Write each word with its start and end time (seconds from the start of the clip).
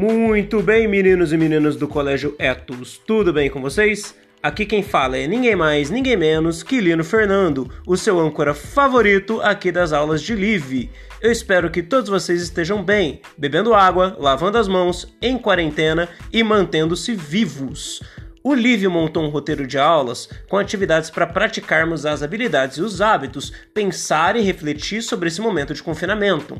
Muito 0.00 0.62
bem, 0.62 0.86
meninos 0.86 1.32
e 1.32 1.36
meninas 1.36 1.74
do 1.74 1.88
Colégio 1.88 2.32
Etos, 2.38 3.00
tudo 3.04 3.32
bem 3.32 3.50
com 3.50 3.60
vocês? 3.60 4.14
Aqui 4.40 4.64
quem 4.64 4.80
fala 4.80 5.18
é 5.18 5.26
ninguém 5.26 5.56
mais, 5.56 5.90
ninguém 5.90 6.16
menos 6.16 6.62
que 6.62 6.80
Lino 6.80 7.02
Fernando, 7.02 7.68
o 7.84 7.96
seu 7.96 8.20
âncora 8.20 8.54
favorito 8.54 9.40
aqui 9.40 9.72
das 9.72 9.92
aulas 9.92 10.22
de 10.22 10.36
Live. 10.36 10.88
Eu 11.20 11.32
espero 11.32 11.68
que 11.68 11.82
todos 11.82 12.08
vocês 12.08 12.40
estejam 12.40 12.80
bem, 12.80 13.20
bebendo 13.36 13.74
água, 13.74 14.16
lavando 14.20 14.56
as 14.56 14.68
mãos, 14.68 15.16
em 15.20 15.36
quarentena 15.36 16.08
e 16.32 16.44
mantendo-se 16.44 17.16
vivos. 17.16 18.00
O 18.40 18.54
Livio 18.54 18.92
montou 18.92 19.24
um 19.24 19.30
roteiro 19.30 19.66
de 19.66 19.78
aulas 19.78 20.28
com 20.48 20.56
atividades 20.56 21.10
para 21.10 21.26
praticarmos 21.26 22.06
as 22.06 22.22
habilidades 22.22 22.76
e 22.76 22.82
os 22.82 23.00
hábitos, 23.00 23.52
pensar 23.74 24.36
e 24.36 24.42
refletir 24.42 25.02
sobre 25.02 25.26
esse 25.26 25.40
momento 25.40 25.74
de 25.74 25.82
confinamento. 25.82 26.56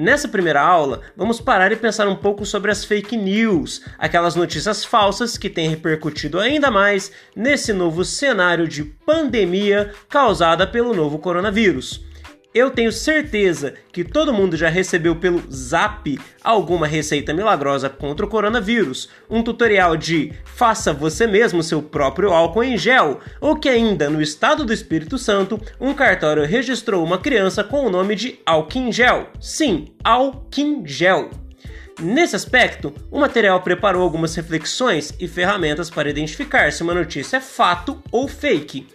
Nessa 0.00 0.28
primeira 0.28 0.62
aula, 0.62 1.00
vamos 1.16 1.40
parar 1.40 1.72
e 1.72 1.76
pensar 1.76 2.06
um 2.06 2.14
pouco 2.14 2.46
sobre 2.46 2.70
as 2.70 2.84
fake 2.84 3.16
news, 3.16 3.82
aquelas 3.98 4.36
notícias 4.36 4.84
falsas 4.84 5.36
que 5.36 5.50
têm 5.50 5.68
repercutido 5.68 6.38
ainda 6.38 6.70
mais 6.70 7.10
nesse 7.34 7.72
novo 7.72 8.04
cenário 8.04 8.68
de 8.68 8.84
pandemia 8.84 9.92
causada 10.08 10.68
pelo 10.68 10.94
novo 10.94 11.18
coronavírus. 11.18 12.00
Eu 12.58 12.72
tenho 12.72 12.90
certeza 12.90 13.74
que 13.92 14.02
todo 14.02 14.34
mundo 14.34 14.56
já 14.56 14.68
recebeu 14.68 15.14
pelo 15.14 15.40
Zap 15.48 16.18
alguma 16.42 16.88
receita 16.88 17.32
milagrosa 17.32 17.88
contra 17.88 18.26
o 18.26 18.28
coronavírus, 18.28 19.08
um 19.30 19.44
tutorial 19.44 19.96
de 19.96 20.32
faça 20.44 20.92
você 20.92 21.24
mesmo 21.24 21.62
seu 21.62 21.80
próprio 21.80 22.32
álcool 22.32 22.64
em 22.64 22.76
gel, 22.76 23.20
ou 23.40 23.54
que 23.54 23.68
ainda 23.68 24.10
no 24.10 24.20
estado 24.20 24.64
do 24.64 24.72
Espírito 24.72 25.16
Santo, 25.16 25.60
um 25.80 25.94
cartório 25.94 26.44
registrou 26.44 27.04
uma 27.04 27.18
criança 27.18 27.62
com 27.62 27.86
o 27.86 27.90
nome 27.90 28.16
de 28.16 28.40
álcool 28.44 28.90
gel. 28.90 29.28
Sim, 29.40 29.94
álcool 30.02 30.82
gel. 30.84 31.30
Nesse 32.00 32.34
aspecto, 32.34 32.92
o 33.08 33.20
material 33.20 33.62
preparou 33.62 34.02
algumas 34.02 34.34
reflexões 34.34 35.14
e 35.20 35.28
ferramentas 35.28 35.88
para 35.88 36.10
identificar 36.10 36.72
se 36.72 36.82
uma 36.82 36.92
notícia 36.92 37.36
é 37.36 37.40
fato 37.40 38.02
ou 38.10 38.26
fake, 38.26 38.88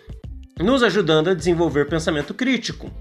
nos 0.60 0.84
ajudando 0.84 1.30
a 1.30 1.34
desenvolver 1.34 1.88
pensamento 1.88 2.34
crítico. 2.34 2.92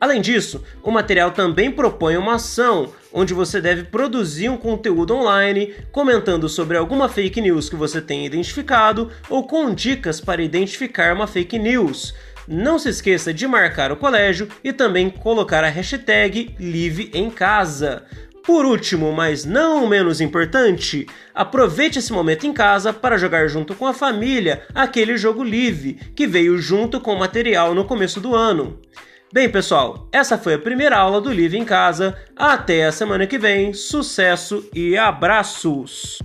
Além 0.00 0.20
disso, 0.20 0.62
o 0.82 0.90
material 0.90 1.30
também 1.30 1.70
propõe 1.70 2.16
uma 2.16 2.34
ação 2.34 2.92
onde 3.12 3.32
você 3.32 3.60
deve 3.60 3.84
produzir 3.84 4.48
um 4.48 4.56
conteúdo 4.56 5.14
online 5.14 5.72
comentando 5.92 6.48
sobre 6.48 6.76
alguma 6.76 7.08
fake 7.08 7.40
news 7.40 7.68
que 7.68 7.76
você 7.76 8.00
tenha 8.00 8.26
identificado 8.26 9.10
ou 9.30 9.46
com 9.46 9.72
dicas 9.72 10.20
para 10.20 10.42
identificar 10.42 11.14
uma 11.14 11.26
fake 11.26 11.58
news. 11.58 12.14
Não 12.46 12.78
se 12.78 12.90
esqueça 12.90 13.32
de 13.32 13.46
marcar 13.46 13.90
o 13.90 13.96
colégio 13.96 14.48
e 14.62 14.72
também 14.72 15.08
colocar 15.08 15.64
a 15.64 15.68
hashtag 15.68 16.54
Live 16.60 17.10
em 17.14 17.30
Casa. 17.30 18.04
Por 18.44 18.66
último, 18.66 19.10
mas 19.10 19.46
não 19.46 19.88
menos 19.88 20.20
importante, 20.20 21.06
aproveite 21.34 21.98
esse 21.98 22.12
momento 22.12 22.46
em 22.46 22.52
casa 22.52 22.92
para 22.92 23.16
jogar 23.16 23.48
junto 23.48 23.74
com 23.74 23.86
a 23.86 23.94
família 23.94 24.64
aquele 24.74 25.16
jogo 25.16 25.42
Live 25.42 25.94
que 26.14 26.26
veio 26.26 26.58
junto 26.58 27.00
com 27.00 27.14
o 27.14 27.18
material 27.18 27.74
no 27.74 27.86
começo 27.86 28.20
do 28.20 28.34
ano. 28.34 28.78
Bem, 29.34 29.50
pessoal, 29.50 30.08
essa 30.12 30.38
foi 30.38 30.54
a 30.54 30.58
primeira 30.60 30.96
aula 30.96 31.20
do 31.20 31.28
Live 31.30 31.58
em 31.58 31.64
Casa. 31.64 32.16
Até 32.36 32.84
a 32.84 32.92
semana 32.92 33.26
que 33.26 33.36
vem. 33.36 33.72
Sucesso 33.72 34.64
e 34.72 34.96
abraços! 34.96 36.20